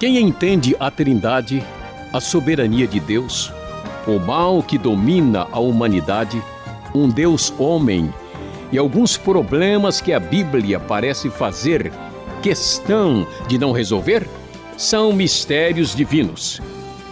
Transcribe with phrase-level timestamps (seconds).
[0.00, 1.64] Quem entende a Trindade,
[2.12, 3.52] a soberania de Deus,
[4.04, 6.42] o mal que domina a humanidade,
[6.92, 8.12] um Deus homem
[8.72, 11.92] e alguns problemas que a Bíblia parece fazer
[12.42, 14.26] questão de não resolver,
[14.76, 16.60] são mistérios divinos.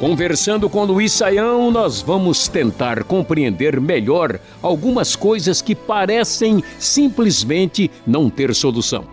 [0.00, 8.30] Conversando com Luiz Saião, nós vamos tentar compreender melhor algumas coisas que parecem simplesmente não
[8.30, 9.04] ter solução.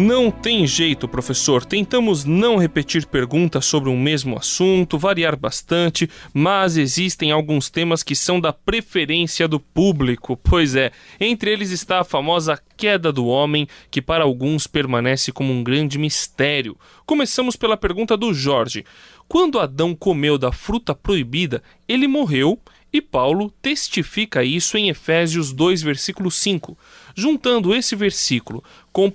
[0.00, 1.62] Não tem jeito, professor.
[1.62, 8.16] Tentamos não repetir perguntas sobre um mesmo assunto, variar bastante, mas existem alguns temas que
[8.16, 10.38] são da preferência do público.
[10.38, 15.52] Pois é, entre eles está a famosa queda do homem, que para alguns permanece como
[15.52, 16.78] um grande mistério.
[17.04, 18.86] Começamos pela pergunta do Jorge.
[19.28, 22.58] Quando Adão comeu da fruta proibida, ele morreu
[22.92, 26.76] e Paulo testifica isso em Efésios 2, versículo 5.
[27.14, 29.12] Juntando esse versículo com 1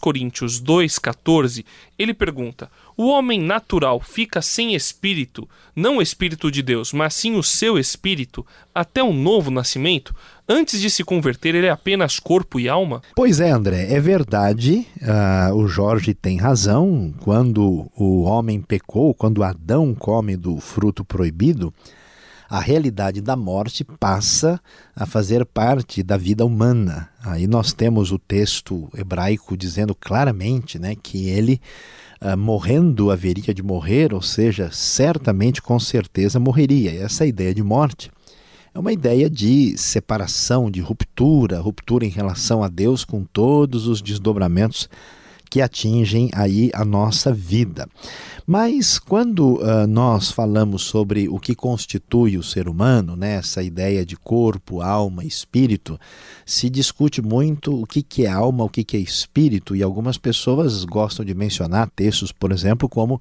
[0.00, 1.64] Coríntios 2,14,
[1.98, 7.34] ele pergunta: O homem natural fica sem espírito, não o espírito de Deus, mas sim
[7.34, 10.14] o seu espírito, até o novo nascimento?
[10.48, 13.00] Antes de se converter, ele é apenas corpo e alma?
[13.14, 14.86] Pois é, André, é verdade.
[15.00, 17.14] Uh, o Jorge tem razão.
[17.20, 21.72] Quando o homem pecou, quando Adão come do fruto proibido,
[22.48, 24.60] a realidade da morte passa
[24.94, 27.08] a fazer parte da vida humana.
[27.22, 31.60] Aí nós temos o texto hebraico dizendo claramente né, que ele,
[32.20, 36.92] uh, morrendo, haveria de morrer, ou seja, certamente, com certeza, morreria.
[36.92, 38.10] E essa ideia de morte
[38.74, 44.02] é uma ideia de separação, de ruptura, ruptura em relação a Deus com todos os
[44.02, 44.88] desdobramentos
[45.50, 47.88] que atingem aí a nossa vida.
[48.46, 54.04] Mas quando uh, nós falamos sobre o que constitui o ser humano, né, essa ideia
[54.04, 55.98] de corpo, alma, espírito,
[56.44, 60.18] se discute muito o que, que é alma, o que, que é espírito, e algumas
[60.18, 63.20] pessoas gostam de mencionar textos, por exemplo, como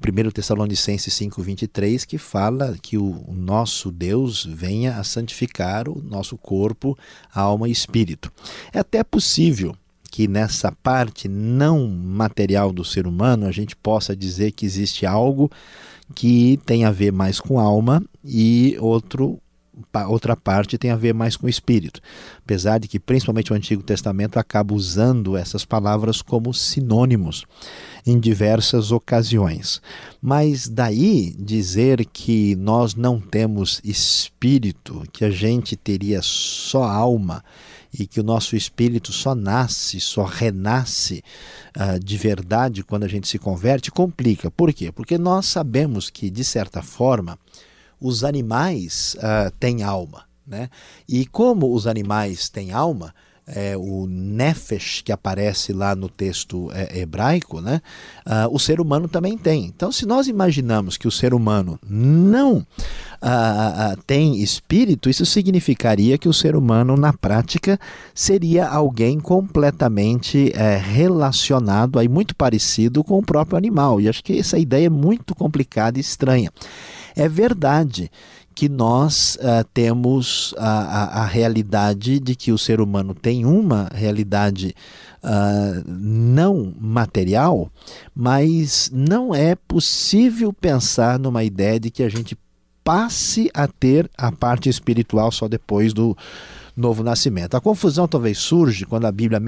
[0.00, 6.96] 1 Tessalonicenses 5,23, que fala que o nosso Deus venha a santificar o nosso corpo,
[7.34, 8.30] alma e espírito.
[8.72, 9.74] É até possível
[10.18, 15.48] que nessa parte não material do ser humano a gente possa dizer que existe algo
[16.12, 19.40] que tem a ver mais com alma e outro
[20.08, 22.00] outra parte tem a ver mais com espírito.
[22.42, 27.44] Apesar de que principalmente o Antigo Testamento acaba usando essas palavras como sinônimos
[28.04, 29.80] em diversas ocasiões.
[30.20, 37.44] Mas daí dizer que nós não temos espírito, que a gente teria só alma
[37.92, 41.22] e que o nosso espírito só nasce, só renasce
[41.76, 44.50] uh, de verdade quando a gente se converte, complica.
[44.50, 44.92] Por quê?
[44.92, 47.38] Porque nós sabemos que, de certa forma,
[48.00, 50.24] os animais uh, têm alma.
[50.46, 50.70] Né?
[51.08, 53.14] E como os animais têm alma,
[53.54, 57.80] é, o nefesh que aparece lá no texto é, hebraico, né?
[58.26, 59.64] Uh, o ser humano também tem.
[59.64, 66.18] Então, se nós imaginamos que o ser humano não uh, uh, tem espírito, isso significaria
[66.18, 67.78] que o ser humano, na prática,
[68.14, 74.00] seria alguém completamente é, relacionado, aí muito parecido com o próprio animal.
[74.00, 76.50] E acho que essa ideia é muito complicada e estranha.
[77.16, 78.10] É verdade
[78.58, 83.88] que nós uh, temos a, a, a, realidade de que o ser humano tem uma
[83.94, 84.74] realidade
[85.22, 87.70] uh, não material,
[88.12, 92.36] mas não é possível pensar numa ideia de que a gente
[92.82, 96.16] passe a ter a parte espiritual só depois do
[96.76, 97.56] novo nascimento.
[97.56, 99.40] A confusão talvez surge quando a Bíblia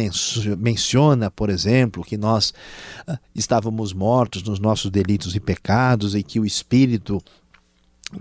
[0.57, 2.55] menciona, por exemplo, que nós
[3.09, 7.21] uh, estávamos mortos nos nossos delitos e pecados e que o Espírito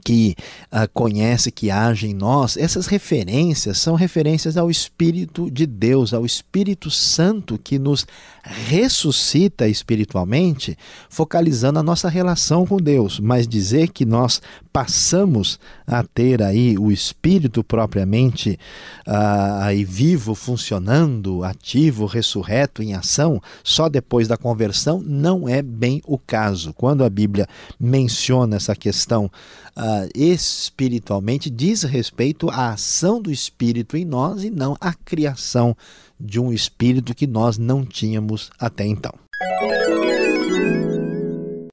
[0.03, 0.35] que
[0.71, 6.25] uh, conhece, que age em nós, essas referências são referências ao Espírito de Deus, ao
[6.25, 8.05] Espírito Santo que nos
[8.43, 10.77] ressuscita espiritualmente,
[11.09, 13.19] focalizando a nossa relação com Deus.
[13.19, 14.41] Mas dizer que nós
[14.71, 18.59] passamos a ter aí o Espírito propriamente
[19.07, 26.01] uh, aí vivo, funcionando, ativo, ressurreto, em ação, só depois da conversão, não é bem
[26.05, 26.73] o caso.
[26.73, 27.47] Quando a Bíblia
[27.79, 29.29] menciona essa questão
[29.79, 35.75] uh, espiritualmente diz respeito à ação do Espírito em nós e não à criação
[36.19, 39.13] de um Espírito que nós não tínhamos até então.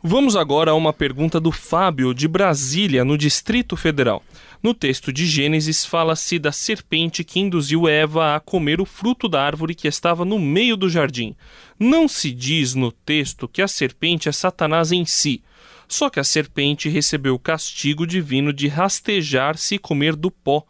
[0.08, 4.22] Vamos agora a uma pergunta do Fábio, de Brasília, no Distrito Federal.
[4.62, 9.42] No texto de Gênesis, fala-se da serpente que induziu Eva a comer o fruto da
[9.42, 11.34] árvore que estava no meio do jardim.
[11.76, 15.42] Não se diz no texto que a serpente é Satanás em si,
[15.88, 20.64] só que a serpente recebeu o castigo divino de rastejar-se e comer do pó.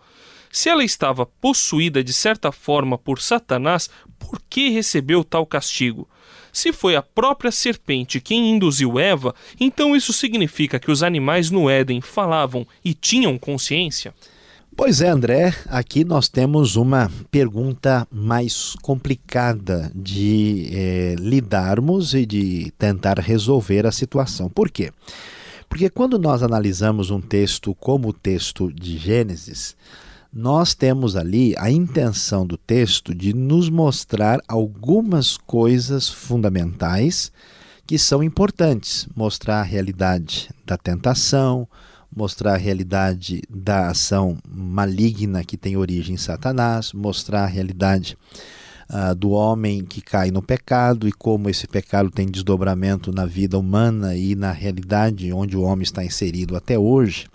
[0.50, 6.08] Se ela estava possuída de certa forma por Satanás, por que recebeu tal castigo?
[6.52, 11.68] Se foi a própria serpente quem induziu Eva, então isso significa que os animais no
[11.68, 14.14] Éden falavam e tinham consciência?
[14.76, 22.70] Pois é, André, aqui nós temos uma pergunta mais complicada de eh, lidarmos e de
[22.78, 24.50] tentar resolver a situação.
[24.50, 24.92] Por quê?
[25.66, 29.74] Porque quando nós analisamos um texto como o texto de Gênesis,
[30.30, 37.32] nós temos ali a intenção do texto de nos mostrar algumas coisas fundamentais
[37.86, 41.66] que são importantes, mostrar a realidade da tentação,
[42.14, 48.16] mostrar a realidade da ação maligna que tem origem em Satanás, mostrar a realidade
[48.90, 53.58] uh, do homem que cai no pecado e como esse pecado tem desdobramento na vida
[53.58, 57.26] humana e na realidade onde o homem está inserido até hoje.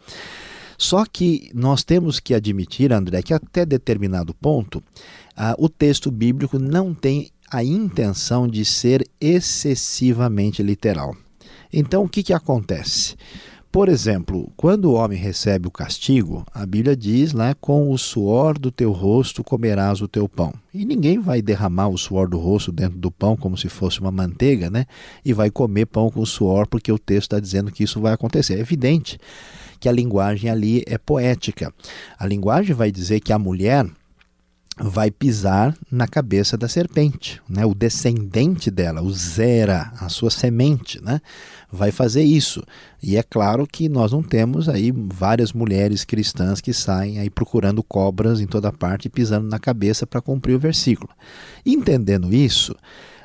[0.78, 6.58] Só que nós temos que admitir, André, que até determinado ponto uh, o texto bíblico
[6.58, 11.16] não tem a intenção de ser excessivamente literal.
[11.72, 13.16] Então, o que, que acontece?
[13.72, 18.60] Por exemplo, quando o homem recebe o castigo, a Bíblia diz lá: com o suor
[18.60, 20.54] do teu rosto comerás o teu pão.
[20.74, 24.12] E ninguém vai derramar o suor do rosto dentro do pão como se fosse uma
[24.12, 24.86] manteiga, né?
[25.24, 28.56] E vai comer pão com suor, porque o texto está dizendo que isso vai acontecer.
[28.56, 29.18] É evidente
[29.80, 31.74] que a linguagem ali é poética.
[32.20, 33.86] A linguagem vai dizer que a mulher
[34.84, 37.66] vai pisar na cabeça da serpente, né?
[37.66, 41.22] O descendente dela, o Zera, a sua semente, né?
[41.72, 42.64] Vai fazer isso.
[43.02, 47.84] E é claro que nós não temos aí várias mulheres cristãs que saem aí procurando
[47.84, 51.10] cobras em toda parte e pisando na cabeça para cumprir o versículo.
[51.66, 52.76] Entendendo isso,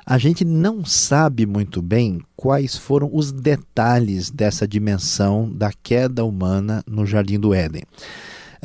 [0.04, 6.84] a gente não sabe muito bem quais foram os detalhes dessa dimensão da queda humana
[6.86, 7.82] no jardim do Éden.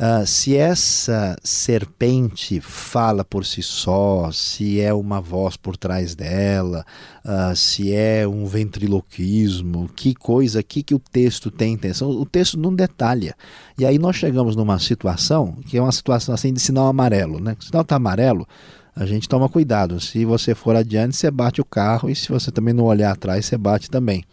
[0.02, 6.84] Uh, se essa serpente fala por si só, se é uma voz por trás dela,
[7.24, 12.58] uh, se é um ventriloquismo, que coisa aqui que o texto tem intenção, o texto
[12.58, 13.36] não detalha.
[13.78, 17.56] E aí nós chegamos numa situação que é uma situação assim de sinal amarelo, né?
[17.56, 18.44] O sinal está amarelo,
[18.96, 20.00] a gente toma cuidado.
[20.00, 23.46] Se você for adiante, você bate o carro e se você também não olhar atrás,
[23.46, 24.24] você bate também.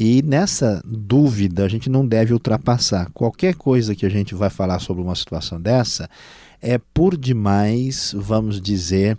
[0.00, 3.10] E nessa dúvida a gente não deve ultrapassar.
[3.12, 6.08] Qualquer coisa que a gente vai falar sobre uma situação dessa
[6.62, 9.18] é por demais, vamos dizer,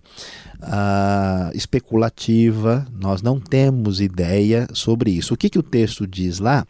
[0.61, 2.87] uh, especulativa.
[2.97, 5.33] Nós não temos ideia sobre isso.
[5.33, 6.65] O que, que o texto diz lá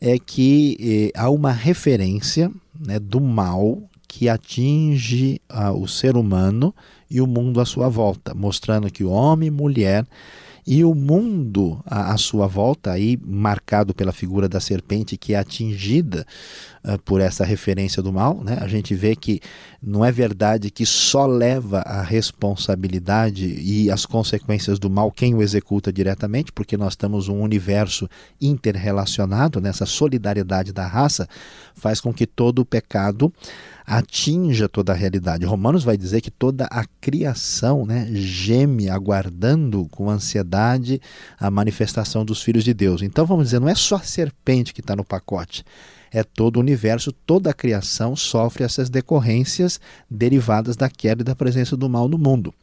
[0.00, 6.74] é que eh, há uma referência né, do mal que atinge uh, o ser humano
[7.08, 10.04] e o mundo à sua volta, mostrando que o homem e mulher
[10.66, 16.26] e o mundo à, sua volta, aí marcado pela figura da serpente que é atingida
[16.84, 18.58] uh, por essa referência do mal, né?
[18.60, 19.40] a gente vê que
[19.82, 25.42] não é verdade que só leva a responsabilidade e as consequências do mal quem o
[25.42, 28.08] executa diretamente, porque nós estamos um universo
[28.40, 31.28] interrelacionado, nessa solidariedade da raça
[31.74, 33.32] faz com que todo o pecado
[33.86, 35.44] atinja toda a realidade.
[35.44, 41.00] Romanos vai dizer que toda a criação né, geme, aguardando com ansiedade
[41.38, 43.02] a manifestação dos filhos de Deus.
[43.02, 45.64] Então vamos dizer, não é só a serpente que está no pacote,
[46.14, 51.34] é todo o universo, toda a criação sofre essas decorrências derivadas da queda e da
[51.34, 52.54] presença do mal no mundo.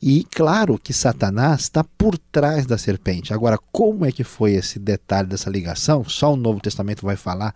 [0.00, 3.32] E claro que Satanás está por trás da serpente.
[3.32, 6.04] Agora, como é que foi esse detalhe dessa ligação?
[6.04, 7.54] Só o Novo Testamento vai falar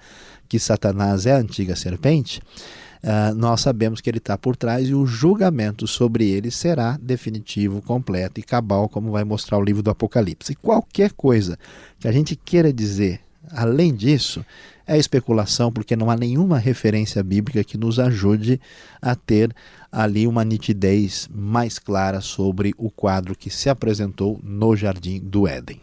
[0.49, 2.41] que Satanás é a antiga serpente.
[3.03, 7.83] Uh, nós sabemos que ele está por trás e o julgamento sobre ele será definitivo,
[7.83, 10.53] completo e cabal, como vai mostrar o livro do Apocalipse.
[10.53, 11.59] E qualquer coisa
[12.01, 14.45] que a gente queira dizer além disso
[14.87, 18.61] é especulação, porque não há nenhuma referência bíblica que nos ajude
[19.03, 19.55] a ter
[19.91, 25.81] ali uma nitidez mais clara sobre o quadro que se apresentou no jardim do Éden.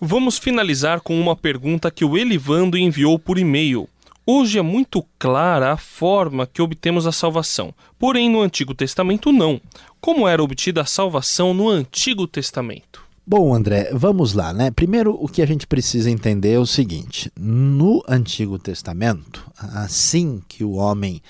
[0.00, 3.88] Vamos finalizar com uma pergunta que o Elivando enviou por e-mail.
[4.26, 9.60] Hoje é muito clara a forma que obtemos a salvação, porém no Antigo Testamento não.
[10.00, 13.02] Como era obtida a salvação no Antigo Testamento?
[13.26, 14.70] Bom, André, vamos lá, né?
[14.70, 20.62] Primeiro, o que a gente precisa entender é o seguinte: no Antigo Testamento, assim que
[20.62, 21.22] o homem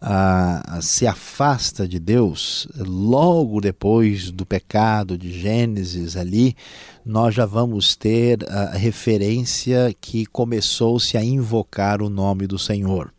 [0.00, 6.56] ah, se afasta de Deus, logo depois do pecado de Gênesis ali,
[7.04, 13.12] nós já vamos ter a referência que começou-se a invocar o nome do Senhor.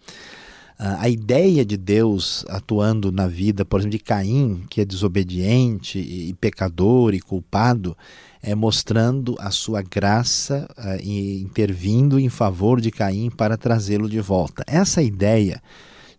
[0.79, 6.33] A ideia de Deus atuando na vida, por exemplo, de Caim, que é desobediente e
[6.35, 7.97] pecador e culpado,
[8.41, 14.21] é mostrando a sua graça uh, e intervindo em favor de Caim para trazê-lo de
[14.21, 14.63] volta.
[14.67, 15.61] Essa ideia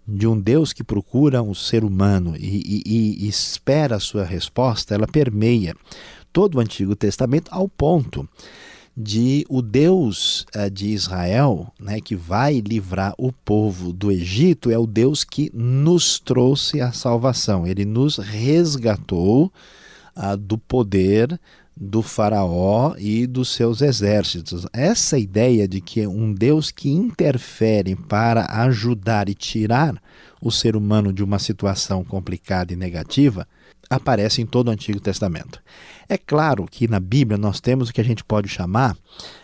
[0.06, 4.94] de um Deus que procura um ser humano e, e, e espera a sua resposta,
[4.94, 5.76] ela permeia
[6.32, 8.28] todo o Antigo Testamento ao ponto
[9.00, 14.78] de o Deus uh, de Israel, né, que vai livrar o povo do Egito, é
[14.78, 17.64] o Deus que nos trouxe a salvação.
[17.64, 19.52] Ele nos resgatou
[20.16, 21.38] uh, do poder
[21.80, 24.66] do faraó e dos seus exércitos.
[24.72, 29.94] Essa ideia de que um Deus que interfere para ajudar e tirar
[30.42, 33.46] o ser humano de uma situação complicada e negativa
[33.88, 35.60] aparece em todo o Antigo Testamento.
[36.08, 38.96] É claro que na Bíblia nós temos o que a gente pode chamar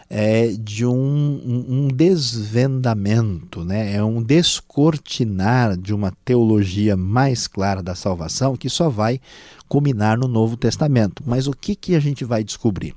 [0.09, 3.95] é, de um, um, desvendamento, né?
[3.95, 9.21] é um descortinar de uma teologia mais clara da salvação que só vai
[9.69, 11.23] culminar no Novo Testamento.
[11.27, 12.95] Mas o que, que a gente vai descobrir?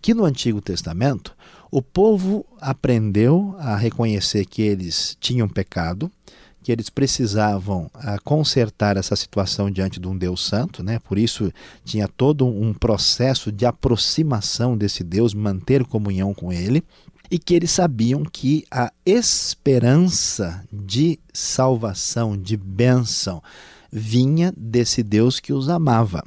[0.00, 1.34] Que no Antigo Testamento
[1.70, 6.10] o povo aprendeu a reconhecer que eles tinham pecado,
[6.62, 10.98] que eles precisavam ah, consertar essa situação diante de um Deus santo, né?
[10.98, 11.52] Por isso
[11.84, 16.82] tinha todo um processo de aproximação desse Deus, manter comunhão com ele,
[17.30, 23.42] e que eles sabiam que a esperança de salvação, de bênção,
[23.90, 26.24] vinha desse Deus que os amava.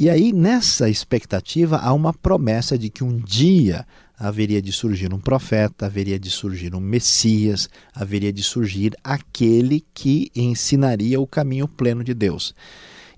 [0.00, 3.86] E aí, nessa expectativa, há uma promessa de que um dia
[4.18, 10.32] haveria de surgir um profeta, haveria de surgir um Messias, haveria de surgir aquele que
[10.34, 12.54] ensinaria o caminho pleno de Deus.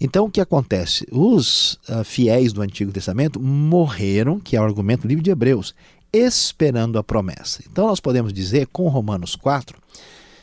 [0.00, 1.06] Então, o que acontece?
[1.12, 5.76] Os uh, fiéis do Antigo Testamento morreram, que é o argumento do livro de Hebreus,
[6.12, 7.62] esperando a promessa.
[7.70, 9.78] Então, nós podemos dizer, com Romanos 4,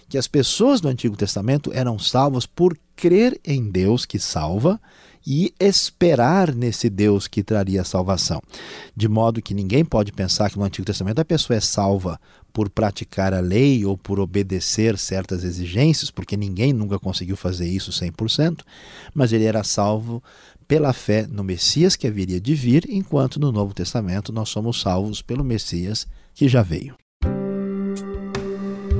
[0.09, 4.81] que as pessoas do Antigo Testamento eram salvas por crer em Deus que salva
[5.25, 8.41] e esperar nesse Deus que traria a salvação.
[8.95, 12.19] De modo que ninguém pode pensar que no Antigo Testamento a pessoa é salva
[12.51, 17.91] por praticar a lei ou por obedecer certas exigências, porque ninguém nunca conseguiu fazer isso
[17.91, 18.61] 100%,
[19.13, 20.23] mas ele era salvo
[20.67, 25.21] pela fé no Messias que haveria de vir, enquanto no Novo Testamento nós somos salvos
[25.21, 26.95] pelo Messias que já veio.